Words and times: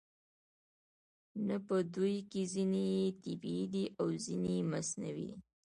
نه 1.47 1.57
په 1.67 1.75
دوی 1.95 2.15
کې 2.31 2.41
ځینې 2.53 2.83
یې 2.97 3.07
طبیعي 3.23 3.65
دي 3.73 3.85
او 3.99 4.07
ځینې 4.25 4.51
یې 4.57 4.67
مصنوعي 4.73 5.23
دي 5.31 5.39